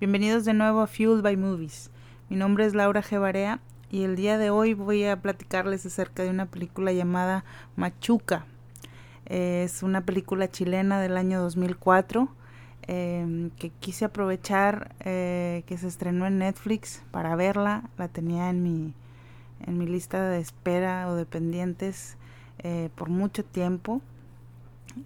Bienvenidos 0.00 0.46
de 0.46 0.54
nuevo 0.54 0.80
a 0.80 0.86
Fueled 0.86 1.20
by 1.20 1.36
Movies. 1.36 1.90
Mi 2.30 2.36
nombre 2.38 2.64
es 2.64 2.72
Laura 2.72 3.02
G. 3.02 3.60
y 3.90 4.04
el 4.04 4.16
día 4.16 4.38
de 4.38 4.48
hoy 4.48 4.72
voy 4.72 5.04
a 5.04 5.20
platicarles 5.20 5.84
acerca 5.84 6.22
de 6.22 6.30
una 6.30 6.46
película 6.46 6.90
llamada 6.90 7.44
Machuca. 7.76 8.46
Es 9.26 9.82
una 9.82 10.00
película 10.00 10.50
chilena 10.50 11.02
del 11.02 11.18
año 11.18 11.42
2004 11.42 12.30
em, 12.86 13.50
que 13.50 13.68
quise 13.68 14.06
aprovechar 14.06 14.94
eh, 15.00 15.64
que 15.66 15.76
se 15.76 15.88
estrenó 15.88 16.26
en 16.26 16.38
Netflix 16.38 17.02
para 17.10 17.36
verla. 17.36 17.82
La 17.98 18.08
tenía 18.08 18.48
en 18.48 18.62
mi, 18.62 18.94
en 19.66 19.76
mi 19.76 19.86
lista 19.86 20.30
de 20.30 20.40
espera 20.40 21.10
o 21.10 21.14
de 21.14 21.26
pendientes 21.26 22.16
eh, 22.60 22.88
por 22.94 23.10
mucho 23.10 23.44
tiempo. 23.44 24.00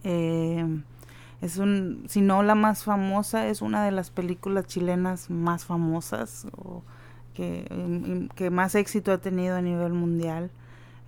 Eh, 0.05 0.65
es 1.45 1.59
un, 1.59 2.05
si 2.09 2.23
no 2.23 2.43
la 2.43 2.55
más 2.55 2.85
famosa, 2.85 3.49
es 3.49 3.61
una 3.61 3.85
de 3.85 3.91
las 3.91 4.11
películas 4.11 4.67
chilenas 4.67 5.29
más 5.29 5.67
famosas 5.67 6.47
o 6.57 6.83
que, 7.35 8.29
que 8.35 8.49
más 8.49 8.75
éxito 8.75 9.13
ha 9.13 9.19
tenido 9.19 9.55
a 9.55 9.61
nivel 9.61 9.93
mundial. 9.93 10.51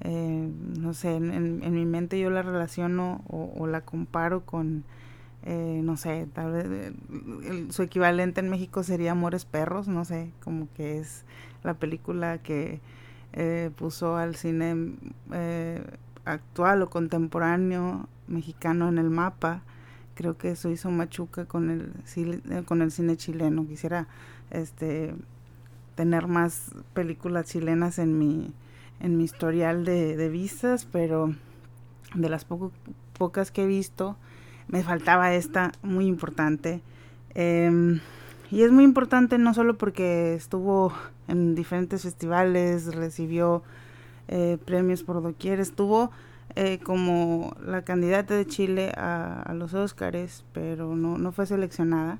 Eh, 0.02 0.50
no 0.78 0.92
sé, 0.92 1.16
en, 1.16 1.62
en, 1.62 1.72
mi 1.72 1.86
mente 1.86 2.20
yo 2.20 2.28
la 2.28 2.42
relaciono 2.42 3.24
o, 3.28 3.66
la 3.66 3.80
comparo 3.80 4.44
con, 4.44 4.84
eh, 5.42 5.80
no 5.82 5.96
sé, 5.96 6.28
tal 6.34 6.52
vez 6.52 6.66
eh, 6.68 7.66
su 7.70 7.82
equivalente 7.82 8.40
en 8.40 8.50
México 8.50 8.82
sería 8.82 9.12
Amores 9.12 9.46
Perros, 9.46 9.88
no 9.88 10.04
sé, 10.04 10.32
como 10.44 10.68
que 10.74 10.98
es 10.98 11.24
la 11.64 11.72
película 11.72 12.42
que 12.42 12.82
eh, 13.32 13.70
puso 13.74 14.16
al 14.16 14.36
cine 14.36 14.96
actual 16.26 16.82
o 16.82 16.90
contemporáneo 16.90 18.06
mexicano 18.26 18.90
en 18.90 18.98
el 18.98 19.08
mapa 19.08 19.62
creo 20.16 20.36
que 20.36 20.50
eso 20.50 20.70
hizo 20.70 20.90
Machuca 20.90 21.44
con 21.44 21.70
el 21.70 21.92
eh, 22.16 22.64
con 22.64 22.82
el 22.82 22.90
cine 22.90 23.16
chileno. 23.16 23.66
Quisiera 23.68 24.08
este 24.50 25.14
tener 25.94 26.26
más 26.26 26.72
películas 26.94 27.46
chilenas 27.46 28.00
en 28.00 28.18
mi 28.18 28.52
en 28.98 29.16
mi 29.16 29.24
historial 29.24 29.84
de, 29.84 30.16
de 30.16 30.28
vistas 30.30 30.88
pero 30.90 31.34
de 32.14 32.28
las 32.28 32.46
pocas 33.18 33.50
que 33.50 33.64
he 33.64 33.66
visto 33.66 34.16
me 34.68 34.82
faltaba 34.82 35.32
esta 35.34 35.72
muy 35.82 36.06
importante. 36.06 36.80
Em, 37.34 38.00
y 38.50 38.62
es 38.62 38.72
muy 38.72 38.84
importante 38.84 39.38
no 39.38 39.54
solo 39.54 39.76
porque 39.76 40.34
estuvo 40.34 40.92
en 41.28 41.54
diferentes 41.54 42.02
festivales 42.02 42.94
recibió 42.94 43.62
eh, 44.28 44.58
premios 44.64 45.02
por 45.02 45.22
doquier 45.22 45.60
estuvo 45.60 46.10
eh, 46.58 46.78
como 46.82 47.54
la 47.62 47.82
candidata 47.82 48.34
de 48.34 48.46
Chile 48.46 48.90
a, 48.96 49.52
los 49.54 49.74
Óscares, 49.74 50.42
pero 50.54 50.96
no, 50.96 51.18
no 51.18 51.30
fue 51.30 51.44
seleccionada. 51.44 52.18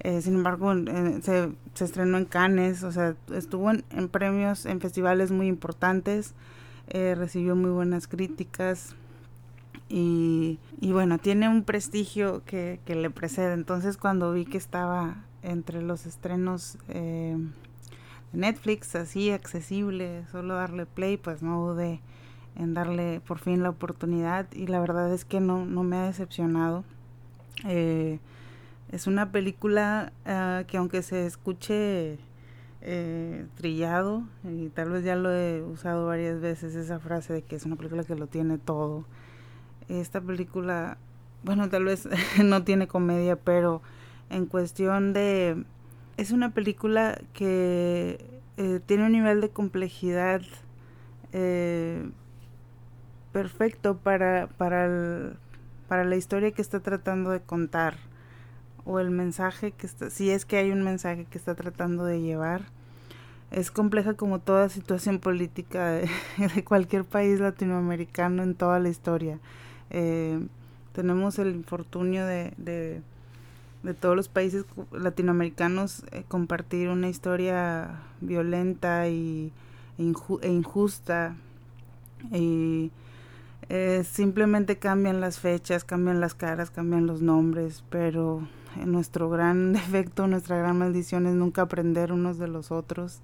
Eh, 0.00 0.20
sin 0.20 0.34
embargo, 0.34 0.74
se, 1.22 1.50
se, 1.72 1.84
estrenó 1.86 2.18
en 2.18 2.26
Cannes, 2.26 2.82
o 2.82 2.92
sea, 2.92 3.16
estuvo 3.32 3.70
en, 3.70 4.08
premios, 4.10 4.66
en 4.66 4.82
festivales 4.82 5.30
muy 5.30 5.46
importantes, 5.46 6.34
eh, 6.88 7.14
recibió 7.16 7.56
muy 7.56 7.70
buenas 7.70 8.06
críticas 8.06 8.94
y, 9.88 10.58
y, 10.82 10.92
bueno, 10.92 11.16
tiene 11.16 11.48
un 11.48 11.64
prestigio 11.64 12.42
que, 12.44 12.80
que, 12.84 12.94
le 12.94 13.08
precede. 13.08 13.54
Entonces, 13.54 13.96
cuando 13.96 14.30
vi 14.34 14.44
que 14.44 14.58
estaba 14.58 15.24
entre 15.42 15.80
los 15.80 16.04
estrenos 16.04 16.76
de 16.86 17.38
Netflix, 18.34 18.94
así 18.94 19.30
accesible, 19.30 20.26
solo 20.30 20.56
darle 20.56 20.84
play, 20.84 21.16
pues 21.16 21.42
no 21.42 21.66
dudé 21.66 22.02
en 22.60 22.74
darle 22.74 23.20
por 23.26 23.38
fin 23.38 23.62
la 23.62 23.70
oportunidad 23.70 24.46
y 24.52 24.66
la 24.66 24.80
verdad 24.80 25.12
es 25.12 25.24
que 25.24 25.40
no, 25.40 25.64
no 25.64 25.82
me 25.82 25.96
ha 25.96 26.04
decepcionado. 26.04 26.84
Eh, 27.64 28.18
es 28.92 29.06
una 29.06 29.32
película 29.32 30.12
uh, 30.26 30.66
que 30.66 30.76
aunque 30.76 31.02
se 31.02 31.24
escuche 31.24 32.18
eh, 32.82 33.46
trillado, 33.56 34.24
y 34.44 34.68
tal 34.68 34.90
vez 34.90 35.04
ya 35.04 35.16
lo 35.16 35.32
he 35.32 35.62
usado 35.62 36.06
varias 36.06 36.40
veces 36.40 36.74
esa 36.74 36.98
frase 36.98 37.32
de 37.32 37.42
que 37.42 37.56
es 37.56 37.64
una 37.64 37.76
película 37.76 38.04
que 38.04 38.14
lo 38.14 38.26
tiene 38.26 38.58
todo, 38.58 39.04
esta 39.88 40.20
película, 40.20 40.98
bueno, 41.42 41.68
tal 41.70 41.84
vez 41.84 42.08
no 42.44 42.62
tiene 42.64 42.88
comedia, 42.88 43.36
pero 43.36 43.80
en 44.28 44.46
cuestión 44.46 45.12
de... 45.12 45.64
Es 46.16 46.32
una 46.32 46.52
película 46.52 47.18
que 47.32 48.40
eh, 48.58 48.80
tiene 48.84 49.06
un 49.06 49.12
nivel 49.12 49.40
de 49.40 49.48
complejidad 49.48 50.42
perfecto 53.32 53.96
para, 53.96 54.48
para, 54.58 54.86
el, 54.86 55.36
para 55.88 56.04
la 56.04 56.16
historia 56.16 56.50
que 56.50 56.62
está 56.62 56.80
tratando 56.80 57.30
de 57.30 57.40
contar 57.40 57.96
o 58.84 58.98
el 58.98 59.10
mensaje 59.10 59.72
que 59.72 59.86
está, 59.86 60.10
si 60.10 60.30
es 60.30 60.44
que 60.44 60.56
hay 60.56 60.70
un 60.70 60.82
mensaje 60.82 61.26
que 61.26 61.38
está 61.38 61.54
tratando 61.54 62.04
de 62.04 62.20
llevar. 62.20 62.62
Es 63.50 63.70
compleja 63.70 64.14
como 64.14 64.38
toda 64.38 64.68
situación 64.68 65.18
política 65.18 65.88
de, 65.90 66.08
cualquier 66.64 67.04
país 67.04 67.40
latinoamericano 67.40 68.42
en 68.42 68.54
toda 68.54 68.78
la 68.78 68.88
historia. 68.88 69.38
Eh, 69.90 70.40
tenemos 70.92 71.38
el 71.38 71.54
infortunio 71.54 72.26
de, 72.26 72.52
de, 72.56 73.02
de, 73.82 73.94
todos 73.94 74.14
los 74.14 74.28
países 74.28 74.64
latinoamericanos 74.92 76.04
eh, 76.12 76.24
compartir 76.28 76.88
una 76.88 77.08
historia 77.08 78.02
violenta 78.20 79.08
y, 79.08 79.52
e, 79.98 80.48
injusta. 80.48 81.36
Eh, 83.72 84.02
simplemente 84.02 84.78
cambian 84.78 85.20
las 85.20 85.38
fechas, 85.38 85.84
cambian 85.84 86.18
las 86.18 86.34
caras, 86.34 86.72
cambian 86.72 87.06
los 87.06 87.22
nombres, 87.22 87.84
pero 87.88 88.48
nuestro 88.84 89.30
gran 89.30 89.72
defecto, 89.72 90.26
nuestra 90.26 90.58
gran 90.58 90.76
maldición 90.76 91.28
es 91.28 91.34
nunca 91.34 91.62
aprender 91.62 92.12
unos 92.12 92.36
de 92.36 92.48
los 92.48 92.72
otros, 92.72 93.20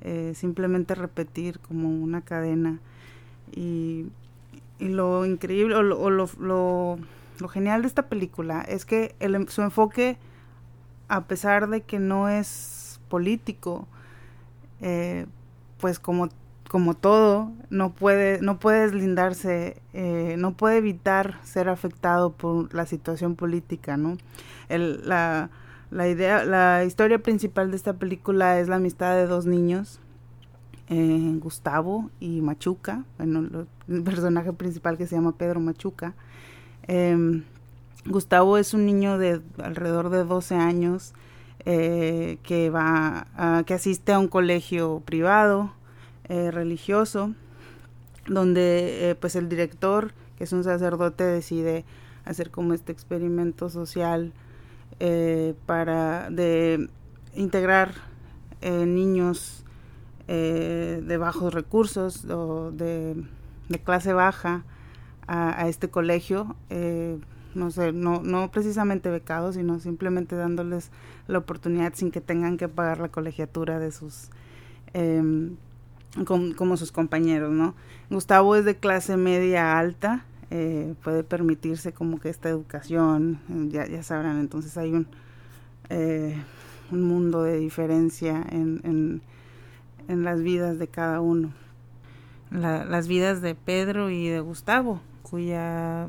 eh, 0.00 0.32
simplemente 0.34 0.94
repetir 0.94 1.58
como 1.60 1.90
una 1.90 2.22
cadena. 2.22 2.80
Y, 3.54 4.06
y 4.78 4.88
lo 4.88 5.26
increíble 5.26 5.74
o, 5.74 5.82
lo, 5.82 6.08
lo, 6.08 6.98
lo, 7.38 7.48
genial 7.48 7.82
de 7.82 7.88
esta 7.88 8.08
película 8.08 8.62
es 8.62 8.86
que 8.86 9.14
el, 9.20 9.50
su 9.50 9.60
enfoque, 9.60 10.16
a 11.08 11.24
pesar 11.24 11.68
de 11.68 11.82
que 11.82 11.98
no 11.98 12.30
es 12.30 13.00
político, 13.10 13.86
eh, 14.80 15.26
pues 15.78 15.98
como 15.98 16.30
como 16.74 16.94
todo, 16.94 17.52
no 17.70 17.92
puede, 17.92 18.40
no 18.40 18.58
puede 18.58 18.80
deslindarse, 18.80 19.80
eh, 19.92 20.34
no 20.38 20.56
puede 20.56 20.78
evitar 20.78 21.38
ser 21.44 21.68
afectado 21.68 22.32
por 22.32 22.74
la 22.74 22.84
situación 22.84 23.36
política, 23.36 23.96
¿no? 23.96 24.16
El, 24.68 25.08
la, 25.08 25.50
la 25.92 26.08
idea, 26.08 26.44
la 26.44 26.82
historia 26.84 27.20
principal 27.20 27.70
de 27.70 27.76
esta 27.76 27.92
película 27.92 28.58
es 28.58 28.66
la 28.66 28.74
amistad 28.74 29.14
de 29.14 29.28
dos 29.28 29.46
niños, 29.46 30.00
eh, 30.88 31.36
Gustavo 31.38 32.10
y 32.18 32.40
Machuca, 32.40 33.04
bueno, 33.18 33.68
el 33.86 34.02
personaje 34.02 34.52
principal 34.52 34.98
que 34.98 35.06
se 35.06 35.14
llama 35.14 35.30
Pedro 35.30 35.60
Machuca. 35.60 36.14
Eh, 36.88 37.40
Gustavo 38.04 38.58
es 38.58 38.74
un 38.74 38.84
niño 38.84 39.16
de 39.16 39.40
alrededor 39.62 40.10
de 40.10 40.24
12 40.24 40.56
años 40.56 41.14
eh, 41.66 42.38
que 42.42 42.68
va, 42.68 43.28
que 43.64 43.74
asiste 43.74 44.12
a 44.12 44.18
un 44.18 44.26
colegio 44.26 45.04
privado, 45.04 45.70
eh, 46.28 46.50
religioso, 46.50 47.34
donde 48.26 49.10
eh, 49.10 49.14
pues 49.14 49.36
el 49.36 49.48
director, 49.48 50.12
que 50.36 50.44
es 50.44 50.52
un 50.52 50.64
sacerdote, 50.64 51.24
decide 51.24 51.84
hacer 52.24 52.50
como 52.50 52.74
este 52.74 52.92
experimento 52.92 53.68
social 53.68 54.32
eh, 55.00 55.54
para 55.66 56.30
de 56.30 56.88
integrar 57.34 57.92
niños 58.62 59.62
de 60.26 61.16
bajos 61.18 61.52
recursos 61.52 62.24
o 62.24 62.70
de, 62.72 63.22
clase 63.84 64.14
baja 64.14 64.64
a, 65.26 65.68
este 65.68 65.90
colegio 65.90 66.56
no 67.54 67.70
sé, 67.70 67.92
no, 67.92 68.22
no 68.22 68.50
precisamente 68.50 69.10
becados, 69.10 69.54
sino 69.54 69.78
simplemente 69.80 70.36
dándoles 70.36 70.90
la 71.26 71.38
oportunidad 71.38 71.94
sin 71.94 72.10
que 72.10 72.20
tengan 72.20 72.56
que 72.56 72.68
pagar 72.68 72.98
la 73.00 73.08
colegiatura 73.08 73.78
de 73.78 73.92
sus 73.92 74.30
eh, 74.92 75.50
como, 76.24 76.76
sus 76.76 76.92
compañeros, 76.92 77.52
¿no? 77.52 77.74
Gustavo 78.10 78.54
es 78.56 78.64
de 78.64 78.76
clase 78.76 79.16
media 79.16 79.78
alta, 79.78 80.24
eh, 80.50 80.94
puede 81.02 81.24
permitirse 81.24 81.92
como 81.92 82.20
que 82.20 82.28
esta 82.28 82.48
educación, 82.48 83.40
ya, 83.70 83.86
ya 83.86 84.02
sabrán, 84.02 84.38
entonces 84.38 84.76
hay 84.78 84.92
un, 84.92 85.08
eh, 85.88 86.36
un 86.92 87.02
mundo 87.02 87.42
de 87.42 87.58
diferencia 87.58 88.44
en, 88.50 89.20
en, 90.08 90.24
las 90.24 90.42
vidas 90.42 90.78
de 90.78 90.86
cada 90.86 91.20
uno. 91.20 91.52
La, 92.50 92.84
las 92.84 93.08
vidas 93.08 93.42
de 93.42 93.54
Pedro 93.54 94.10
y 94.10 94.28
de 94.28 94.38
Gustavo, 94.40 95.00
cuya 95.22 96.08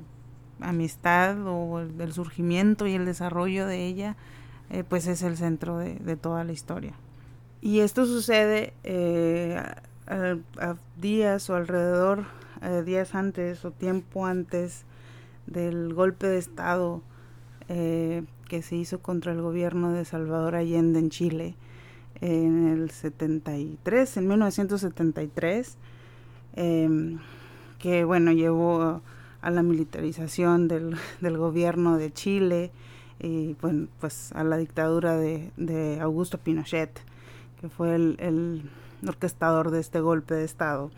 amistad 0.60 1.38
o 1.48 1.80
el, 1.80 2.14
surgimiento 2.14 2.86
y 2.86 2.94
el 2.94 3.06
desarrollo 3.06 3.66
de 3.66 3.88
ella, 3.88 4.16
eh, 4.70 4.84
pues 4.88 5.08
es 5.08 5.24
el 5.24 5.38
centro 5.38 5.78
de, 5.80 5.96
de, 5.96 6.18
toda 6.18 6.44
la 6.44 6.52
historia. 6.52 6.94
Y 7.62 7.80
esto 7.80 8.06
sucede 8.06 8.74
eh, 10.08 10.42
a, 10.60 10.76
días 10.98 11.50
o 11.50 11.56
alrededor, 11.56 12.26
eh, 12.62 12.84
días 12.86 13.16
antes 13.16 13.66
o 13.66 13.72
tiempo 13.72 14.26
antes 14.26 14.86
del 15.48 15.94
golpe 15.94 16.28
de 16.28 16.38
Estado 16.38 17.02
eh, 17.70 18.24
que 18.48 18.62
se 18.62 18.76
hizo 18.76 19.00
contra 19.00 19.32
el 19.32 19.42
gobierno 19.42 19.92
de 19.92 20.06
Salvador 20.06 20.56
Allende 20.56 21.00
en 21.00 21.10
Chile 21.10 21.56
en 22.22 22.68
el 22.68 22.92
73, 22.92 24.18
en 24.18 24.28
1973, 24.28 25.78
em, 26.56 27.20
que 27.80 28.04
bueno, 28.06 28.32
llevó 28.32 29.02
a 29.42 29.52
la 29.52 29.64
militarización 29.64 30.68
del, 30.68 30.96
del 31.22 31.38
gobierno 31.38 31.98
de 31.98 32.12
Chile 32.14 32.72
y 33.20 33.56
bueno, 33.62 33.88
pues 34.00 34.32
a 34.34 34.44
la 34.44 34.58
dictadura 34.58 35.16
de, 35.18 35.52
de 35.58 36.00
Augusto 36.00 36.38
Pinochet, 36.38 37.00
que 37.60 37.70
fue 37.70 37.96
el, 37.96 38.70
orquestador 39.08 39.72
de 39.72 39.80
este 39.80 40.00
golpe 40.00 40.34
de 40.36 40.46
Estado. 40.46 40.92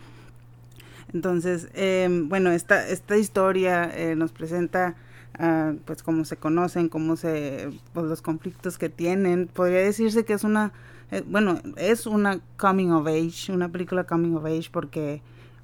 Entonces, 1.13 1.69
eh, 1.74 2.07
bueno, 2.25 2.51
esta, 2.51 2.88
esta 2.88 3.18
historia 3.18 3.89
eh, 3.94 4.15
nos 4.15 4.31
presenta 4.31 4.95
uh, 5.39 5.77
pues 5.86 6.04
cómo 6.04 6.25
se 6.25 6.38
conocen, 6.38 6.89
cómo 6.89 7.15
se, 7.15 7.69
pues 7.94 8.06
los 8.07 8.21
conflictos 8.21 8.77
que 8.77 8.89
tienen. 8.89 9.48
Podría 9.48 9.80
decirse 9.80 10.25
que 10.25 10.33
es 10.33 10.44
una, 10.44 10.74
eh, 11.12 11.24
bueno, 11.25 11.59
es 11.77 12.07
una 12.07 12.39
coming 12.57 12.92
of 12.92 13.07
age, 13.07 13.51
una 13.51 13.69
película 13.69 14.06
coming 14.06 14.36
of 14.36 14.45
age 14.45 14.69
porque 14.71 15.21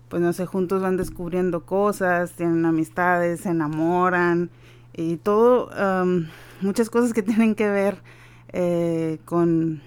pues 0.09 0.21
no 0.21 0.31
sé, 0.31 0.45
juntos 0.45 0.81
van 0.81 0.95
descubriendo 0.95 1.65
cosas, 1.65 2.33
tienen 2.33 2.65
amistades, 2.65 3.41
se 3.41 3.49
enamoran 3.49 4.51
y 4.93 5.17
todo, 5.17 5.71
um, 5.71 6.27
muchas 6.61 6.91
cosas 6.91 7.13
que 7.13 7.23
tienen 7.23 7.55
que 7.55 7.67
ver 7.67 7.97
eh, 8.49 9.17
con, 9.25 9.81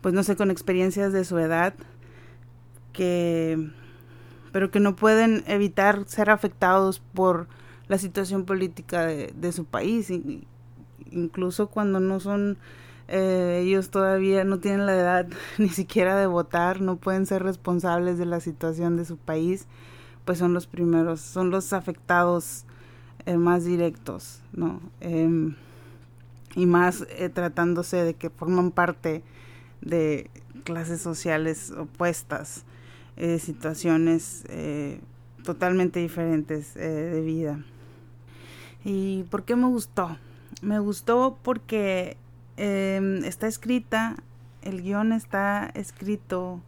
pues 0.00 0.14
no 0.14 0.22
sé, 0.22 0.36
con 0.36 0.50
experiencias 0.50 1.12
de 1.12 1.24
su 1.24 1.38
edad, 1.38 1.74
que, 2.92 3.70
pero 4.52 4.70
que 4.70 4.80
no 4.80 4.96
pueden 4.96 5.44
evitar 5.46 6.04
ser 6.06 6.30
afectados 6.30 7.00
por 7.14 7.48
la 7.88 7.98
situación 7.98 8.44
política 8.44 9.06
de, 9.06 9.32
de 9.34 9.52
su 9.52 9.64
país, 9.64 10.12
incluso 11.10 11.68
cuando 11.68 12.00
no 12.00 12.20
son 12.20 12.58
eh, 13.08 13.62
ellos 13.64 13.90
todavía 13.90 14.44
no 14.44 14.60
tienen 14.60 14.86
la 14.86 14.94
edad 14.94 15.26
ni 15.58 15.68
siquiera 15.68 16.16
de 16.16 16.26
votar, 16.26 16.80
no 16.80 16.96
pueden 16.96 17.26
ser 17.26 17.42
responsables 17.42 18.18
de 18.18 18.26
la 18.26 18.40
situación 18.40 18.96
de 18.96 19.04
su 19.04 19.16
país, 19.16 19.66
pues 20.24 20.38
son 20.38 20.54
los 20.54 20.66
primeros, 20.66 21.20
son 21.20 21.50
los 21.50 21.72
afectados 21.72 22.64
eh, 23.26 23.36
más 23.36 23.64
directos, 23.64 24.40
¿no? 24.52 24.80
Eh, 25.00 25.52
y 26.54 26.66
más 26.66 27.06
eh, 27.10 27.28
tratándose 27.28 28.04
de 28.04 28.14
que 28.14 28.30
forman 28.30 28.70
parte 28.70 29.22
de 29.80 30.30
clases 30.64 31.00
sociales 31.00 31.70
opuestas, 31.70 32.64
eh, 33.16 33.38
situaciones 33.38 34.44
eh, 34.48 35.00
totalmente 35.44 36.00
diferentes 36.00 36.74
de 36.74 37.20
vida. 37.20 37.64
¿Y 38.84 39.24
por 39.24 39.44
qué 39.44 39.56
me 39.56 39.66
gustó? 39.66 40.16
Me 40.62 40.78
gustó 40.78 41.38
porque 41.42 42.16
eh, 42.56 43.20
está 43.24 43.46
escrita, 43.46 44.16
el 44.62 44.82
guion 44.82 45.12
está 45.12 45.70
escrito 45.74 46.60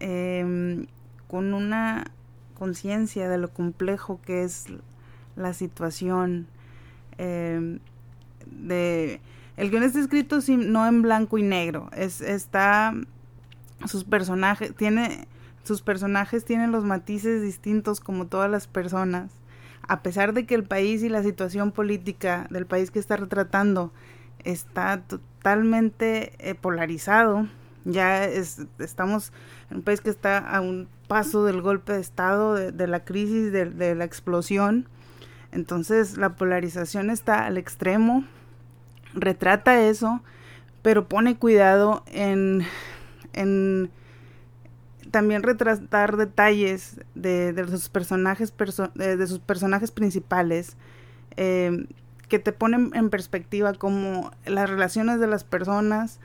eh, 0.00 0.86
con 1.28 1.54
una 1.54 2.10
conciencia 2.58 3.28
de 3.28 3.38
lo 3.38 3.50
complejo 3.50 4.20
que 4.24 4.44
es 4.44 4.66
la 5.36 5.54
situación. 5.54 6.46
Eh, 7.18 7.78
de 8.46 9.20
el 9.56 9.70
guion 9.70 9.82
está 9.82 10.00
escrito 10.00 10.40
sin, 10.40 10.72
no 10.72 10.86
en 10.86 11.02
blanco 11.02 11.38
y 11.38 11.42
negro, 11.42 11.90
es, 11.96 12.20
está 12.20 12.94
sus 13.86 14.04
personajes, 14.04 14.74
tiene 14.74 15.26
sus 15.66 15.82
personajes 15.82 16.44
tienen 16.44 16.70
los 16.70 16.84
matices 16.84 17.42
distintos 17.42 17.98
como 18.00 18.26
todas 18.26 18.48
las 18.48 18.68
personas, 18.68 19.32
a 19.88 20.00
pesar 20.00 20.32
de 20.32 20.46
que 20.46 20.54
el 20.54 20.62
país 20.62 21.02
y 21.02 21.08
la 21.08 21.24
situación 21.24 21.72
política 21.72 22.46
del 22.50 22.66
país 22.66 22.92
que 22.92 23.00
está 23.00 23.16
retratando 23.16 23.92
está 24.44 25.02
totalmente 25.02 26.32
eh, 26.38 26.54
polarizado. 26.54 27.48
Ya 27.84 28.24
es, 28.24 28.66
estamos 28.78 29.32
en 29.70 29.78
un 29.78 29.82
país 29.82 30.00
que 30.00 30.10
está 30.10 30.38
a 30.38 30.60
un 30.60 30.88
paso 31.08 31.44
del 31.44 31.62
golpe 31.62 31.92
de 31.92 32.00
Estado, 32.00 32.54
de, 32.54 32.72
de 32.72 32.86
la 32.86 33.04
crisis, 33.04 33.52
de, 33.52 33.66
de, 33.66 33.94
la 33.94 34.04
explosión. 34.04 34.88
Entonces 35.50 36.16
la 36.16 36.36
polarización 36.36 37.10
está 37.10 37.46
al 37.46 37.58
extremo, 37.58 38.24
retrata 39.16 39.82
eso, 39.82 40.22
pero 40.82 41.08
pone 41.08 41.36
cuidado 41.36 42.04
en, 42.06 42.62
en 43.32 43.90
también 45.10 45.42
retratar 45.42 46.16
detalles 46.16 47.00
de, 47.14 47.52
de 47.52 47.66
sus 47.66 47.88
personajes 47.88 48.52
perso 48.52 48.90
de, 48.94 49.16
de, 49.16 49.26
sus 49.26 49.40
personajes 49.40 49.90
principales. 49.90 50.76
Eh, 51.36 51.86
que 52.28 52.38
te 52.38 52.52
ponen 52.52 52.90
en 52.94 53.10
perspectiva 53.10 53.72
como 53.74 54.32
las 54.44 54.68
relaciones 54.68 55.20
de 55.20 55.26
las 55.26 55.44
personas 55.44 56.18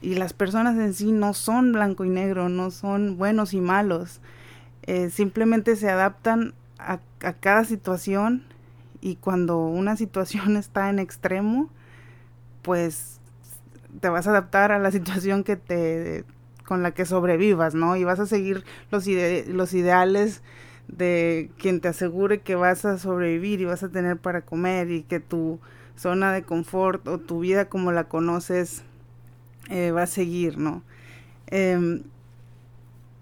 y 0.00 0.14
las 0.14 0.32
personas 0.32 0.76
en 0.76 0.94
sí 0.94 1.12
no 1.12 1.34
son 1.34 1.72
blanco 1.72 2.04
y 2.04 2.08
negro, 2.08 2.48
no 2.48 2.70
son 2.70 3.18
buenos 3.18 3.52
y 3.52 3.60
malos, 3.60 4.20
eh, 4.84 5.10
simplemente 5.10 5.76
se 5.76 5.90
adaptan 5.90 6.54
a, 6.78 7.00
a, 7.22 7.32
cada 7.34 7.64
situación 7.64 8.44
y 9.00 9.16
cuando 9.16 9.58
una 9.58 9.96
situación 9.96 10.56
está 10.56 10.88
en 10.88 10.98
extremo, 10.98 11.68
pues 12.62 13.20
te 14.00 14.08
vas 14.08 14.26
a 14.26 14.30
adaptar 14.30 14.72
a 14.72 14.78
la 14.78 14.90
situación 14.90 15.44
que 15.44 15.56
te 15.56 16.24
con 16.64 16.84
la 16.84 16.92
que 16.92 17.04
sobrevivas, 17.04 17.74
¿no? 17.74 17.96
Y 17.96 18.04
vas 18.04 18.20
a 18.20 18.26
seguir 18.26 18.64
los, 18.92 19.08
ide 19.08 19.44
los 19.48 19.74
ideales 19.74 20.40
de 20.86 21.50
quien 21.58 21.80
te 21.80 21.88
asegure 21.88 22.42
que 22.42 22.54
vas 22.54 22.84
a 22.84 22.98
sobrevivir 22.98 23.60
y 23.60 23.64
vas 23.64 23.82
a 23.82 23.88
tener 23.88 24.18
para 24.18 24.42
comer 24.42 24.90
y 24.90 25.02
que 25.02 25.18
tu 25.18 25.58
zona 25.96 26.32
de 26.32 26.44
confort 26.44 27.08
o 27.08 27.18
tu 27.18 27.40
vida 27.40 27.68
como 27.68 27.90
la 27.90 28.04
conoces 28.04 28.84
eh, 29.68 29.90
va 29.90 30.02
a 30.02 30.06
seguir, 30.06 30.58
¿no? 30.58 30.84
Eh, 31.48 32.02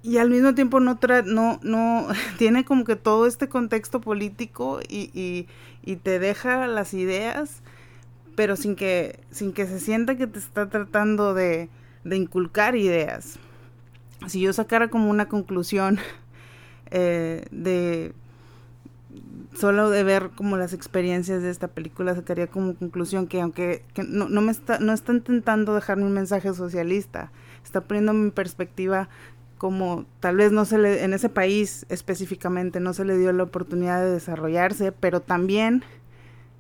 y 0.03 0.19
al 0.19 0.31
mismo 0.31 0.55
tiempo 0.55 0.81
no, 0.81 0.99
tra 0.99 1.23
no, 1.23 1.59
no 1.63 2.07
tiene 2.39 2.65
como 2.65 2.85
que 2.85 2.97
todo 2.97 3.27
este 3.27 3.49
contexto 3.49 4.01
político 4.01 4.81
y, 4.89 5.47
y, 5.85 5.97
te 5.97 6.19
deja 6.19 6.67
las 6.67 6.95
ideas, 6.95 7.63
pero 8.39 8.55
sin 8.55 8.77
que, 8.77 9.19
sin 9.33 9.53
que 9.53 9.67
se 9.67 9.81
sienta 9.81 10.17
que 10.17 10.29
te 10.29 10.39
está 10.39 10.69
tratando 10.69 11.35
de, 11.35 11.69
de 12.05 12.17
inculcar 12.17 12.77
ideas. 12.77 13.37
Si 14.29 14.41
yo 14.41 14.53
sacara 14.53 14.91
como 14.91 15.11
una 15.11 15.27
conclusión 15.27 15.99
eh, 16.93 17.45
de 17.51 18.13
solo 19.57 19.91
de 19.91 20.05
ver 20.05 20.31
como 20.37 20.57
las 20.57 20.73
experiencias 20.73 21.43
de 21.43 21.51
esta 21.51 21.67
película 21.67 22.15
sacaría 22.15 22.47
como 22.47 22.77
conclusión 22.77 23.27
que 23.27 23.41
aunque 23.41 23.83
que 23.93 24.05
no, 24.05 24.29
no 24.29 24.41
me 24.41 24.53
está 24.53 24.79
no 24.79 24.93
está 24.93 25.13
intentando 25.13 25.75
dejarme 25.75 26.05
un 26.05 26.13
mensaje 26.13 26.55
socialista 26.55 27.33
está 27.65 27.81
poniendo 27.81 28.13
mi 28.13 28.31
perspectiva 28.31 29.09
como 29.57 30.05
tal 30.21 30.37
vez 30.37 30.53
no 30.53 30.65
se 30.65 30.79
le 30.79 31.03
en 31.03 31.13
ese 31.13 31.29
país 31.29 31.87
específicamente 31.89 32.79
no 32.79 32.93
se 32.93 33.05
le 33.05 33.19
dio 33.19 33.33
la 33.33 33.43
oportunidad 33.43 34.01
de 34.01 34.13
desarrollarse 34.13 34.93
pero 34.93 35.21
también 35.21 35.83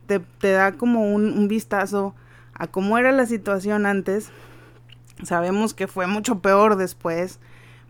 te, 0.09 0.50
da 0.53 0.73
como 0.73 1.15
un, 1.15 1.47
vistazo 1.47 2.15
a 2.55 2.67
cómo 2.67 2.99
era 2.99 3.12
la 3.12 3.27
situación 3.27 3.87
antes 3.87 4.31
sabemos 5.23 5.75
que 5.75 5.87
fue 5.87 6.09
mucho 6.09 6.41
peor 6.41 6.77
después 6.77 7.38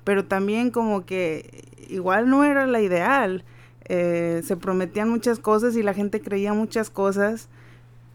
pero 0.09 0.25
también 0.25 0.71
como 0.71 1.05
que 1.05 1.65
igual 1.89 2.31
no 2.31 2.43
era 2.43 2.67
la 2.67 2.81
ideal. 2.81 3.45
Eh, 3.91 4.41
se 4.43 4.57
prometían 4.57 5.11
muchas 5.11 5.39
cosas 5.39 5.77
y 5.77 5.83
la 5.83 5.93
gente 5.93 6.23
creía 6.23 6.55
muchas 6.55 6.89
cosas, 6.89 7.51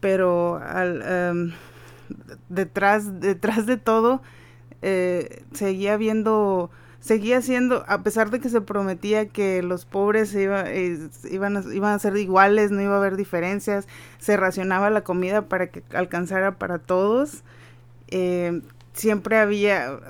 pero 0.00 0.56
al, 0.56 1.04
um, 1.32 1.52
detrás, 2.48 3.20
detrás 3.20 3.66
de 3.66 3.76
todo 3.76 4.22
eh, 4.82 5.44
seguía 5.52 5.96
viendo, 5.96 6.70
seguía 7.04 7.42
siendo, 7.42 7.84
a 7.86 8.02
pesar 8.02 8.30
de 8.30 8.40
que 8.40 8.48
se 8.48 8.62
prometía 8.62 9.28
que 9.28 9.62
los 9.62 9.84
pobres 9.84 10.34
iba, 10.34 10.62
eh, 10.70 11.10
iban, 11.30 11.58
a, 11.58 11.74
iban 11.74 11.92
a 11.92 11.98
ser 11.98 12.16
iguales, 12.16 12.70
no 12.70 12.80
iba 12.80 12.94
a 12.94 12.96
haber 12.96 13.16
diferencias, 13.16 13.86
se 14.18 14.38
racionaba 14.38 14.88
la 14.88 15.02
comida 15.02 15.42
para 15.42 15.66
que 15.66 15.82
alcanzara 15.92 16.56
para 16.56 16.78
todos. 16.78 17.44
Eh, 18.08 18.62
siempre 18.94 19.36
había, 19.36 20.00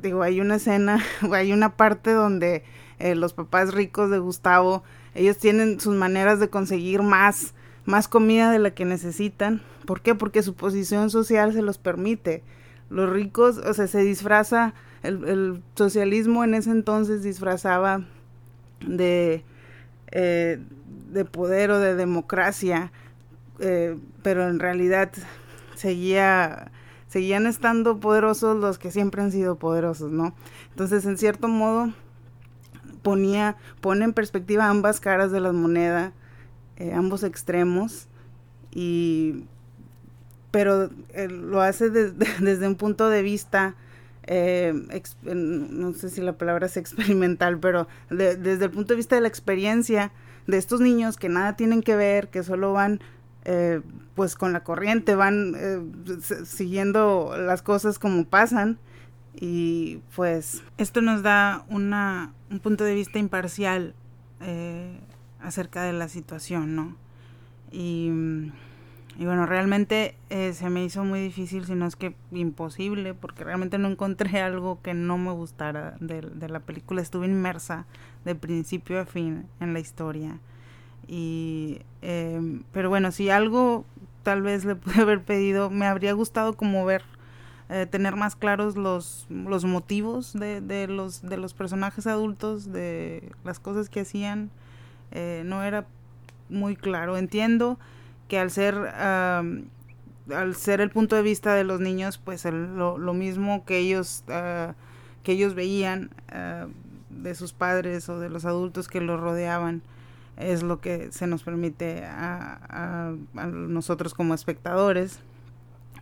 digo, 0.00 0.22
hay 0.22 0.40
una 0.40 0.54
escena, 0.54 1.04
hay 1.32 1.52
una 1.52 1.76
parte 1.76 2.12
donde 2.12 2.64
eh, 2.98 3.14
los 3.14 3.34
papás 3.34 3.74
ricos 3.74 4.08
de 4.08 4.18
Gustavo, 4.18 4.82
ellos 5.14 5.36
tienen 5.36 5.80
sus 5.80 5.96
maneras 5.96 6.40
de 6.40 6.48
conseguir 6.48 7.02
más, 7.02 7.52
más 7.84 8.08
comida 8.08 8.50
de 8.50 8.58
la 8.58 8.70
que 8.70 8.86
necesitan. 8.86 9.60
¿Por 9.84 10.00
qué? 10.00 10.14
Porque 10.14 10.42
su 10.42 10.54
posición 10.54 11.10
social 11.10 11.52
se 11.52 11.60
los 11.60 11.76
permite. 11.76 12.42
Los 12.88 13.10
ricos, 13.10 13.58
o 13.58 13.74
sea, 13.74 13.86
se 13.86 14.00
disfraza, 14.00 14.72
el, 15.02 15.62
socialismo 15.74 16.44
en 16.44 16.54
ese 16.54 16.70
entonces 16.70 17.22
disfrazaba 17.22 18.04
de, 18.86 19.44
eh, 20.10 20.58
de 21.10 21.24
poder 21.24 21.70
o 21.70 21.78
de 21.78 21.94
democracia, 21.94 22.92
eh, 23.60 23.96
pero 24.22 24.48
en 24.48 24.58
realidad 24.58 25.10
seguía 25.74 26.70
seguían 27.08 27.46
estando 27.46 27.98
poderosos 28.00 28.56
los 28.56 28.78
que 28.78 28.90
siempre 28.90 29.22
han 29.22 29.32
sido 29.32 29.56
poderosos, 29.56 30.12
¿no? 30.12 30.34
Entonces, 30.70 31.06
en 31.06 31.18
cierto 31.18 31.48
modo, 31.48 31.92
ponía, 33.02 33.56
pone 33.80 34.04
en 34.04 34.12
perspectiva 34.12 34.68
ambas 34.68 35.00
caras 35.00 35.32
de 35.32 35.40
la 35.40 35.52
moneda, 35.52 36.12
eh, 36.76 36.92
ambos 36.92 37.22
extremos, 37.22 38.08
y 38.70 39.44
pero 40.50 40.90
lo 41.30 41.60
hace 41.60 41.90
desde 41.90 42.68
un 42.68 42.76
punto 42.76 43.08
de 43.08 43.22
vista 43.22 43.74
eh, 44.30 44.74
no 45.22 45.94
sé 45.94 46.10
si 46.10 46.20
la 46.20 46.34
palabra 46.34 46.66
es 46.66 46.76
experimental, 46.76 47.58
pero 47.58 47.88
desde 48.10 48.62
el 48.62 48.70
punto 48.70 48.92
de 48.92 48.96
vista 48.96 49.16
de 49.16 49.22
la 49.22 49.28
experiencia 49.28 50.12
de 50.46 50.58
estos 50.58 50.80
niños 50.80 51.16
que 51.16 51.30
nada 51.30 51.56
tienen 51.56 51.82
que 51.82 51.96
ver, 51.96 52.28
que 52.28 52.42
solo 52.42 52.74
van 52.74 53.00
eh, 53.46 53.80
pues 54.14 54.34
con 54.34 54.52
la 54.52 54.64
corriente, 54.64 55.14
van 55.14 55.54
eh, 55.56 55.80
siguiendo 56.44 57.34
las 57.38 57.62
cosas 57.62 57.98
como 57.98 58.26
pasan 58.26 58.78
y 59.34 60.00
pues 60.14 60.62
esto 60.76 61.00
nos 61.00 61.22
da 61.22 61.64
una, 61.70 62.34
un 62.50 62.60
punto 62.60 62.84
de 62.84 62.94
vista 62.94 63.18
imparcial 63.18 63.94
acerca 65.40 65.82
de 65.84 65.94
la 65.94 66.08
situación, 66.08 66.76
¿no? 66.76 66.96
Y 67.72 68.10
y 69.18 69.24
bueno, 69.24 69.46
realmente 69.46 70.14
eh, 70.30 70.52
se 70.52 70.70
me 70.70 70.84
hizo 70.84 71.02
muy 71.02 71.18
difícil, 71.18 71.66
si 71.66 71.74
no 71.74 71.86
es 71.86 71.96
que 71.96 72.14
imposible, 72.30 73.14
porque 73.14 73.42
realmente 73.42 73.76
no 73.76 73.88
encontré 73.88 74.40
algo 74.42 74.80
que 74.80 74.94
no 74.94 75.18
me 75.18 75.32
gustara 75.32 75.96
de, 75.98 76.22
la 76.48 76.60
película. 76.60 77.02
Estuve 77.02 77.26
inmersa 77.26 77.84
de 78.24 78.36
principio 78.36 79.00
a 79.00 79.06
fin 79.06 79.46
en 79.58 79.72
la 79.72 79.80
historia. 79.80 80.38
Y, 81.08 81.80
em, 82.00 82.62
pero 82.70 82.90
bueno, 82.90 83.10
si 83.10 83.28
algo 83.28 83.84
tal 84.22 84.42
vez 84.42 84.64
le 84.64 84.76
pude 84.76 85.02
haber 85.02 85.20
pedido, 85.24 85.68
me 85.68 85.86
habría 85.86 86.12
gustado 86.12 86.52
como 86.52 86.84
ver, 86.84 87.02
eh, 87.70 87.86
tener 87.90 88.14
más 88.14 88.36
claros 88.36 88.76
los, 88.76 89.26
los 89.30 89.64
motivos 89.64 90.32
de, 90.32 90.60
de, 90.60 90.86
los, 90.86 91.22
de 91.22 91.38
los 91.38 91.54
personajes 91.54 92.06
adultos, 92.06 92.70
de 92.72 93.32
las 93.42 93.58
cosas 93.58 93.88
que 93.88 94.00
hacían. 94.00 94.50
Eh, 95.10 95.42
no 95.44 95.64
era 95.64 95.86
muy 96.48 96.76
claro. 96.76 97.16
Entiendo 97.16 97.80
que 98.28 98.38
al 98.38 98.50
ser 98.50 98.74
al 98.76 100.54
ser 100.54 100.80
el 100.80 100.90
punto 100.90 101.16
de 101.16 101.22
vista 101.22 101.54
de 101.54 101.64
los 101.64 101.80
niños 101.80 102.18
pues 102.18 102.44
lo, 102.44 102.98
lo, 102.98 103.14
mismo 103.14 103.64
que 103.64 103.78
ellos 103.78 104.24
ah, 104.28 104.74
que 105.22 105.32
ellos 105.32 105.54
veían 105.54 106.10
ah, 106.30 106.66
de 107.10 107.34
sus 107.34 107.52
padres 107.52 108.08
o 108.08 108.20
de 108.20 108.28
los 108.28 108.44
adultos 108.44 108.88
que 108.88 109.00
los 109.00 109.18
rodeaban 109.18 109.82
es 110.38 110.62
lo 110.62 110.80
que 110.80 111.10
se 111.10 111.26
nos 111.26 111.42
permite 111.42 112.04
a, 112.04 113.14
nosotros 113.34 114.14
como 114.14 114.34
espectadores 114.34 115.18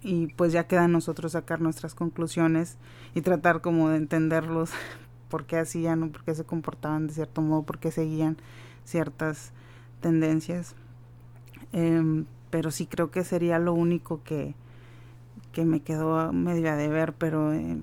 y 0.03 0.29
pues 0.29 0.53
ya 0.53 0.67
queda 0.67 0.85
a 0.85 0.89
nosotros 0.89 1.33
sacar 1.33 1.61
nuestras 1.61 1.95
conclusiones 1.95 2.77
y 3.15 3.23
tratar 3.23 3.63
como 3.63 3.89
de 3.89 3.97
entenderlos 3.97 4.71
por 5.31 5.47
qué 5.47 5.59
hacían 5.59 6.03
o 6.03 6.09
por 6.11 6.23
qué 6.25 6.35
se 6.35 6.45
comportaban 6.45 7.07
de 7.07 7.15
cierto 7.15 7.41
modo, 7.41 7.63
por 7.63 7.79
qué 7.79 7.91
seguían 7.91 8.37
ciertas 8.85 9.53
tendencias. 10.01 10.75
Em, 11.77 12.25
pero 12.49 12.71
sí 12.71 12.87
creo 12.87 13.11
que 13.11 13.23
sería 13.23 13.59
lo 13.59 13.75
único 13.75 14.23
que, 14.25 14.55
que 15.53 15.67
me 15.67 15.81
quedó 15.81 16.33
medio 16.33 16.73
a 16.73 16.75
deber, 16.75 17.13
pero, 17.13 17.53
eh, 17.53 17.77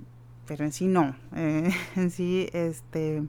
pero 0.48 0.66
en 0.66 0.72
sí 0.72 0.88
no. 0.88 1.16
Eh, 1.36 1.70
en 1.96 2.10
sí, 2.10 2.50
este, 2.54 3.22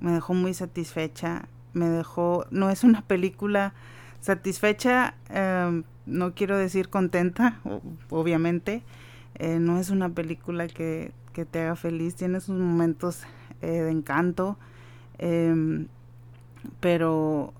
me 0.00 0.10
dejó 0.10 0.34
muy 0.34 0.54
satisfecha. 0.54 1.46
Me 1.72 1.88
dejó, 1.88 2.46
no 2.50 2.68
es 2.68 2.82
una 2.82 3.02
película 3.02 3.74
satisfecha, 4.20 5.14
em, 5.28 5.84
no 6.06 6.34
quiero 6.34 6.58
decir 6.58 6.88
contenta, 6.88 7.60
obviamente. 8.10 8.82
Eh, 9.36 9.60
no 9.60 9.78
es 9.78 9.90
una 9.90 10.08
película 10.08 10.66
que, 10.66 11.12
que, 11.32 11.44
te 11.44 11.60
haga 11.60 11.76
feliz, 11.76 12.16
tiene 12.16 12.40
sus 12.40 12.58
momentos 12.58 13.22
de 13.60 13.90
encanto, 13.90 14.58
em, 15.18 15.86
pero 16.80 17.54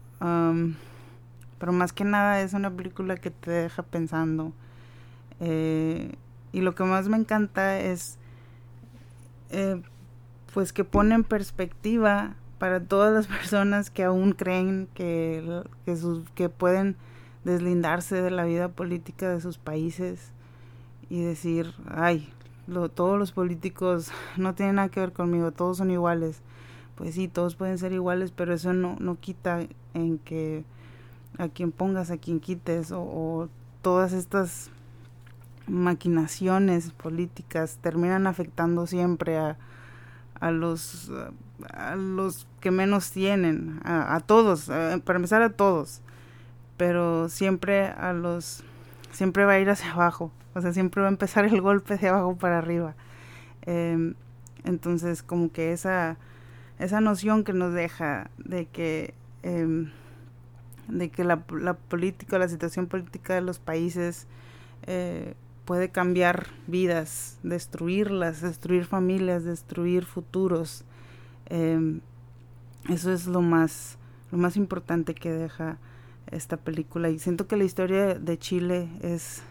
pero 1.65 1.73
más 1.73 1.95
que 1.95 2.05
nada 2.05 2.43
es 2.43 2.53
una 2.53 2.71
película 2.71 3.17
que 3.17 3.31
te 3.31 3.51
deja 3.51 3.83
pensando. 3.83 4.53
Eh, 5.41 6.13
y 6.53 6.61
lo 6.61 6.75
que 6.75 6.85
más 6.85 7.09
me 7.09 7.17
encanta 7.17 7.81
es, 7.81 8.19
eh, 9.49 9.81
pues 10.53 10.75
que 10.75 10.85
pone 10.85 11.15
en 11.15 11.25
perspectiva 11.25 12.35
para 12.59 12.81
todas 12.81 13.15
las 13.15 13.27
personas 13.39 13.89
que 13.89 14.05
aún 14.05 14.33
creen 14.33 14.91
que, 14.93 15.63
que, 15.87 15.97
sus, 15.97 16.29
que 16.35 16.51
pueden 16.51 16.97
deslindarse 17.45 18.21
de 18.21 18.31
la 18.31 18.45
vida 18.45 18.69
política 18.69 19.31
de 19.31 19.41
sus 19.41 19.57
países 19.57 20.33
y 21.09 21.23
decir, 21.23 21.73
ay, 21.89 22.31
todos 22.95 23.19
los 23.19 23.33
políticos 23.33 24.13
no 24.37 24.55
tienen 24.55 24.75
nada 24.75 24.91
que 24.91 25.01
ver 25.01 25.15
conmigo, 25.15 25.51
todos 25.51 25.79
son 25.79 25.91
iguales. 25.91 26.43
Pues 26.95 27.15
sí, 27.15 27.27
todos 27.27 27.57
pueden 27.57 27.79
ser 27.79 27.95
iguales, 27.95 28.33
pero 28.33 28.53
eso 28.53 28.75
no, 28.75 28.97
no 29.01 29.19
quita 29.19 29.67
en 29.95 30.19
que 30.19 30.63
a 31.39 31.49
quien 31.49 31.73
pongas, 31.73 32.11
a 32.11 32.17
quien 32.17 32.41
quites, 32.41 32.93
o, 32.93 33.49
todas 33.83 34.13
estas 34.13 34.71
maquinaciones 35.67 36.91
políticas 36.93 37.79
terminan 37.81 38.27
afectando 38.27 38.87
siempre 38.87 39.39
a, 39.39 39.57
a 40.41 40.51
los 40.51 41.11
a 41.73 41.97
los 41.97 42.47
que 42.61 42.71
menos 42.71 43.11
tienen, 43.11 43.81
a, 43.85 44.21
todos, 44.21 44.67
para 45.05 45.17
empezar 45.17 45.43
a 45.43 45.51
todos, 45.51 46.01
pero 46.77 47.29
siempre 47.29 47.87
a 47.87 48.13
los 48.13 48.65
siempre 49.13 49.45
va 49.45 49.53
a 49.53 49.59
ir 49.61 49.71
hacia 49.71 49.93
abajo, 49.93 50.33
o 50.55 50.61
sea, 50.61 50.73
siempre 50.73 51.01
va 51.01 51.09
a 51.09 51.11
empezar 51.11 51.45
el 51.45 51.61
golpe 51.61 51.97
de 51.97 52.09
abajo 52.09 52.37
para 52.37 52.59
arriba. 52.59 52.95
Em, 53.63 54.15
entonces, 54.65 55.23
como 55.23 55.53
que 55.53 55.73
esa, 55.73 56.17
esa 56.79 57.01
noción 57.01 57.45
que 57.45 57.53
nos 57.53 57.73
deja 57.73 58.31
de 58.39 58.67
que 58.67 59.15
eh, 59.43 59.89
de 60.89 61.11
que 61.11 61.25
la, 61.25 61.45
la 61.51 61.75
política, 61.75 62.39
la 62.39 62.49
situación 62.49 62.87
política 62.87 63.35
de 63.35 63.41
los 63.41 63.59
países 63.59 64.27
eh, 64.87 65.35
puede 65.65 65.89
cambiar 65.89 66.49
vidas, 66.67 67.39
destruirlas, 67.43 68.43
destruir 68.43 68.85
familias, 68.85 69.45
destruir 69.45 70.05
futuros. 70.05 70.85
Em, 71.47 72.01
eso 72.89 73.13
es 73.13 73.27
lo 73.27 73.41
más, 73.41 73.97
lo 74.31 74.39
más 74.39 74.57
importante 74.57 75.15
que 75.15 75.33
deja 75.33 75.79
esta 76.31 76.57
película. 76.57 77.11
Y 77.11 77.19
siento 77.19 77.47
que 77.47 77.57
la 77.57 77.65
historia 77.65 78.15
de 78.15 78.39
Chile 78.39 78.89
es, 79.01 79.43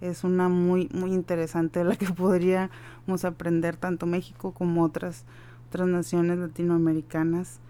es 0.00 0.24
una 0.24 0.48
muy, 0.48 0.88
muy 0.92 1.12
interesante 1.12 1.80
de 1.80 1.84
la 1.86 1.96
que 1.96 2.06
podríamos 2.12 3.24
aprender 3.24 3.76
tanto 3.76 4.06
México 4.06 4.52
como 4.52 4.82
otras, 4.82 5.24
otras 5.68 5.88
naciones 5.88 6.38
latinoamericanas. 6.38 7.60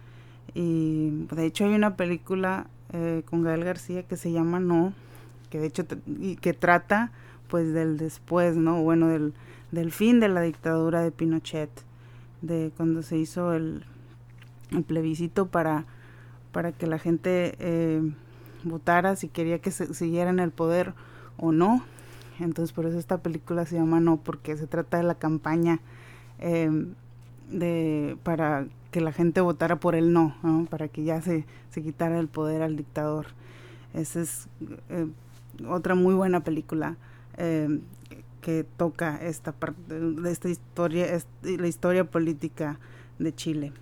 Y 0.55 1.27
de 1.33 1.47
hecho 1.47 1.65
hay 1.65 1.75
una 1.75 1.97
película 1.97 2.67
eh, 2.93 3.23
con 3.25 3.43
Gael 3.43 3.65
García 3.65 4.03
que 4.03 4.17
se 4.17 4.33
llama 4.33 4.61
No, 4.61 4.93
que 5.51 5.59
de 5.59 5.67
hecho 5.67 5.85
y 6.07 6.37
que 6.37 6.53
trata 6.53 7.13
pues 7.49 7.75
del 7.75 7.99
después, 7.99 8.57
¿no? 8.57 8.83
Bueno, 8.83 9.09
del, 9.09 9.35
del 9.73 9.93
fin 9.93 10.21
de 10.21 10.29
la 10.29 10.41
dictadura 10.41 11.03
de 11.03 11.11
Pinochet, 11.11 11.71
de 12.41 12.73
cuando 12.77 13.03
se 13.03 13.19
hizo 13.19 13.53
el, 13.53 13.85
el 14.71 14.85
plebiscito 14.85 15.47
para, 15.47 15.85
para 16.51 16.73
que 16.73 16.87
la 16.87 16.99
gente 16.99 17.55
eh, 17.59 18.01
votara 18.65 19.17
si 19.17 19.29
quería 19.29 19.59
que 19.59 19.71
se, 19.71 19.93
siguiera 19.93 20.31
en 20.31 20.39
el 20.39 20.51
poder 20.51 20.95
o 21.37 21.53
no. 21.53 21.85
Entonces 22.41 22.73
por 22.73 22.87
eso 22.87 22.99
esta 22.99 23.19
película 23.19 23.67
se 23.67 23.77
llama 23.77 24.01
No, 24.01 24.17
porque 24.17 24.57
se 24.57 24.67
trata 24.67 24.97
de 24.97 25.03
la 25.03 25.17
campaña 25.17 25.81
eh, 26.39 26.71
de 27.51 28.17
para 28.23 28.67
que 28.93 29.01
la 29.01 29.11
gente 29.11 29.41
votara 29.41 29.81
por 29.81 29.97
el 29.97 30.13
no, 30.13 30.37
para 30.71 30.87
que 30.87 31.03
ya 31.03 31.21
se, 31.21 31.47
se 31.71 31.83
quitara 31.83 32.21
el 32.21 32.29
poder 32.29 32.63
al 32.63 32.77
dictador. 32.77 33.27
Esa 33.95 34.21
es 34.21 34.49
eh, 34.91 35.09
otra 35.67 35.95
muy 35.95 36.15
buena 36.15 36.45
película 36.45 36.97
eh, 37.39 37.81
que 38.43 38.65
toca 38.77 39.17
esta 39.17 39.53
parte 39.53 39.99
de 39.99 40.31
esta 40.31 40.49
historia, 40.49 41.07
la 41.43 41.67
historia 41.67 42.05
política 42.05 42.79
de 43.19 43.35
Chile. 43.35 43.73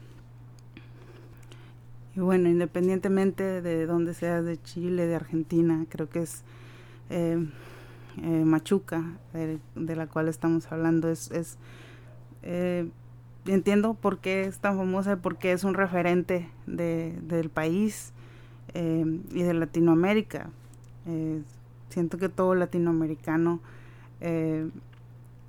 Y 2.14 2.21
bueno, 2.21 2.49
independientemente 2.49 3.62
de 3.62 3.87
dónde 3.87 4.14
seas, 4.14 4.45
de 4.45 4.62
Chile, 4.62 5.07
de 5.07 5.17
Argentina, 5.17 5.87
creo 5.88 6.09
que 6.09 6.23
es 6.23 6.43
eh, 7.09 7.37
Machuca, 8.17 9.05
de, 9.33 9.97
la 9.97 10.07
cual 10.07 10.29
estamos 10.29 10.71
hablando, 10.71 11.09
es, 11.09 11.31
es 11.33 11.59
entiendo 13.54 13.95
por 13.95 14.19
qué 14.19 14.42
es 14.42 14.59
tan 14.59 14.76
famosa, 14.76 15.16
porque 15.16 15.52
es 15.52 15.64
un 15.64 15.75
referente 15.75 16.49
de, 16.66 17.19
del 17.23 17.50
país 17.50 18.12
eh, 18.75 19.04
y 19.33 19.42
de 19.42 19.54
Latinoamérica. 19.54 20.50
Eh, 21.07 21.42
siento 21.88 22.19
que 22.19 22.28
todo 22.28 22.54
latinoamericano 22.54 23.61
eh, 24.21 24.69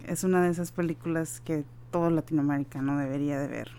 es 0.08 0.24
una 0.24 0.44
de 0.44 0.50
esas 0.50 0.72
películas 0.72 1.42
que 1.42 1.64
todo 1.92 2.10
latinoamericano 2.10 2.98
debería 2.98 3.40
de 3.40 3.48
ver. 3.48 3.72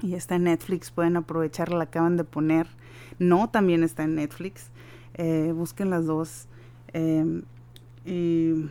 Y 0.00 0.14
está 0.14 0.36
en 0.36 0.44
Netflix, 0.44 0.90
pueden 0.90 1.16
aprovecharla, 1.16 1.76
la 1.76 1.84
acaban 1.84 2.16
de 2.16 2.24
poner. 2.24 2.66
No, 3.18 3.48
también 3.50 3.82
está 3.82 4.04
en 4.04 4.16
Netflix. 4.16 4.70
busquen 5.54 5.90
las 5.90 6.06
dos. 6.06 6.48
y, 8.04 8.70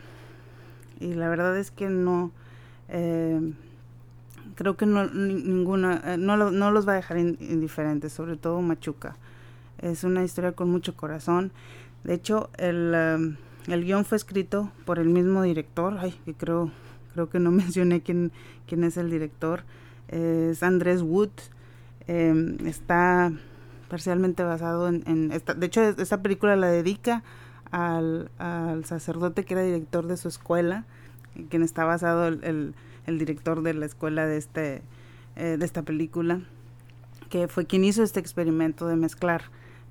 y 0.99 1.13
la 1.13 1.29
verdad 1.29 1.57
es 1.57 1.71
que 1.71 1.89
no 1.89 2.31
creo 4.55 4.77
que 4.77 4.85
no, 4.85 5.05
ninguna, 5.05 6.01
eh, 6.05 6.17
no, 6.17 6.37
no 6.51 6.71
los 6.71 6.87
va 6.87 6.93
a 6.93 6.95
dejar 6.95 7.17
indiferentes, 7.17 8.13
sobre 8.13 8.37
todo 8.37 8.61
Machuca. 8.61 9.15
Es 9.79 10.03
una 10.03 10.23
historia 10.23 10.53
con 10.53 10.69
mucho 10.69 10.95
corazón. 10.95 11.51
De 12.03 12.13
hecho, 12.13 12.49
el, 12.57 12.93
um, 12.95 13.35
el 13.71 13.85
guion 13.85 14.05
fue 14.05 14.17
escrito 14.17 14.71
por 14.85 14.99
el 14.99 15.09
mismo 15.09 15.41
director, 15.41 15.97
ay, 15.99 16.11
que 16.25 16.33
creo, 16.33 16.71
creo 17.13 17.29
que 17.29 17.39
no 17.39 17.51
mencioné 17.51 18.01
quién, 18.01 18.31
quién 18.67 18.83
es 18.83 18.97
el 18.97 19.09
director, 19.09 19.63
es 20.09 20.63
Andrés 20.63 21.01
Wood, 21.01 21.31
em, 22.07 22.57
está 22.67 23.31
parcialmente 23.89 24.43
basado 24.43 24.87
en, 24.87 25.31
esta, 25.31 25.53
de 25.53 25.67
hecho 25.67 25.81
esta 25.81 26.21
película 26.21 26.55
la 26.55 26.67
dedica 26.67 27.23
al, 27.71 28.31
al, 28.39 28.85
sacerdote 28.85 29.45
que 29.45 29.53
era 29.53 29.63
director 29.63 30.07
de 30.07 30.17
su 30.17 30.27
escuela, 30.27 30.85
en 31.35 31.45
quien 31.45 31.63
está 31.63 31.85
basado 31.85 32.27
el, 32.27 32.43
el, 32.43 32.75
director 33.05 33.61
de 33.61 33.73
la 33.73 33.85
escuela 33.85 34.25
de 34.25 34.37
este 34.37 34.81
eh, 35.35 35.57
de 35.57 35.65
esta 35.65 35.81
película, 35.81 36.41
que 37.29 37.47
fue 37.47 37.65
quien 37.65 37.83
hizo 37.83 38.03
este 38.03 38.19
experimento 38.19 38.87
de 38.87 38.95
mezclar 38.95 39.43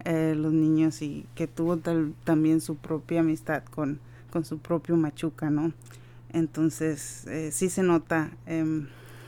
eh, 0.04 0.35
los 0.37 0.52
niños 0.52 1.00
y 1.02 1.26
que 1.35 1.47
tuvo 1.47 1.78
también 2.25 2.61
su 2.61 2.76
propia 2.76 3.21
amistad 3.21 3.62
con, 3.64 4.00
con 4.33 4.45
su 4.45 4.59
propio 4.59 4.97
machuca, 4.97 5.50
¿no? 5.50 5.73
Entonces, 6.33 7.26
eh, 7.26 7.50
sí 7.52 7.69
se 7.69 7.83
nota 7.83 8.31
eh, 8.47 8.87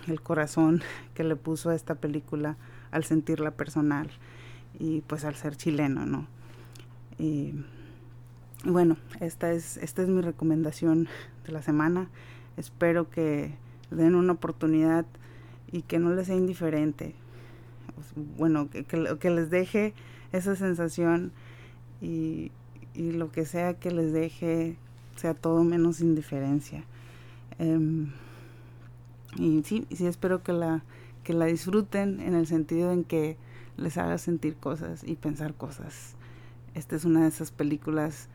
el 0.09 0.21
corazón 0.21 0.83
que 1.15 1.23
le 1.23 1.37
puso 1.37 1.71
a 1.71 1.75
esta 1.75 1.95
película 1.95 2.57
al 2.91 3.05
sentirla 3.05 3.53
personal 3.53 4.11
y 4.79 5.03
pues 5.03 5.25
al 5.25 5.35
ser 5.35 5.57
chileno, 5.57 6.07
¿no? 6.07 6.27
Y, 7.19 7.55
bueno, 8.65 8.97
esta 9.21 9.53
es, 9.53 9.77
esta 9.77 10.03
es 10.03 10.09
mi 10.09 10.23
recomendación 10.23 11.09
de 11.47 11.53
la 11.53 11.63
semana. 11.63 12.09
Espero 12.57 13.11
que 13.11 13.55
den 13.95 14.15
una 14.15 14.35
oportunidad 14.35 15.07
y 15.71 15.83
que 15.83 15.99
no 15.99 16.15
les 16.15 16.27
sea 16.27 16.37
indiferente. 16.37 17.15
Bueno, 18.37 18.71
que, 18.71 18.85
que, 18.85 19.31
les 19.31 19.51
deje 19.51 19.95
esa 20.33 20.57
sensación 20.57 21.33
y, 22.01 22.53
y, 22.95 23.13
lo 23.13 23.31
que 23.33 23.45
sea 23.45 23.75
que 23.75 23.91
les 23.91 24.13
deje 24.13 24.77
sea 25.17 25.35
todo 25.35 25.65
menos 25.65 26.01
indiferencia. 26.01 26.85
Um, 27.59 28.11
y 29.37 29.63
sí, 29.65 29.87
sí 29.91 30.07
espero 30.07 30.43
que 30.43 30.53
la, 30.53 30.85
que 31.23 31.33
la 31.33 31.47
disfruten 31.47 32.21
en 32.21 32.35
el 32.35 32.47
sentido 32.47 32.93
en 32.93 33.05
que 33.05 33.37
les 33.77 33.97
haga 33.99 34.19
sentir 34.19 34.57
cosas 34.57 35.03
y 35.05 35.17
pensar 35.17 35.55
cosas. 35.55 36.15
Esta 36.75 36.97
es 36.97 37.05
una 37.05 37.23
de 37.23 37.29
esas 37.29 37.51
películas 37.51 38.29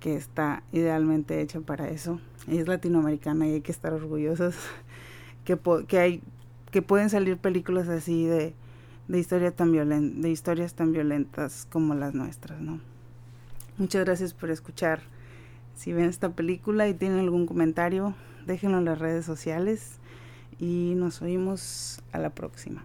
que 0.00 0.16
está 0.16 0.62
idealmente 0.72 1.40
hecha 1.40 1.60
para 1.60 1.88
eso. 1.88 2.20
Es 2.48 2.68
latinoamericana 2.68 3.46
y 3.48 3.54
hay 3.54 3.60
que 3.60 3.72
estar 3.72 3.92
orgullosos 3.92 4.54
que, 5.44 5.58
que 5.86 5.98
hay 5.98 6.22
que 6.70 6.82
pueden 6.82 7.10
salir 7.10 7.36
películas 7.36 7.88
así 7.88 8.24
de 8.24 8.54
de, 9.10 9.18
historia 9.18 9.50
tan 9.50 9.72
violen 9.72 10.22
de 10.22 10.30
historias 10.30 10.74
tan 10.74 10.92
violentas 10.92 11.66
como 11.68 11.94
las 11.94 12.14
nuestras, 12.14 12.60
¿no? 12.60 12.80
Muchas 13.76 14.04
gracias 14.04 14.34
por 14.34 14.50
escuchar. 14.50 15.00
Si 15.74 15.92
ven 15.92 16.04
esta 16.04 16.30
película 16.30 16.86
y 16.86 16.94
tienen 16.94 17.18
algún 17.18 17.46
comentario, 17.46 18.14
déjenlo 18.46 18.78
en 18.78 18.84
las 18.84 18.98
redes 18.98 19.24
sociales 19.24 19.98
y 20.60 20.94
nos 20.96 21.22
oímos 21.22 22.02
a 22.12 22.18
la 22.18 22.30
próxima. 22.30 22.84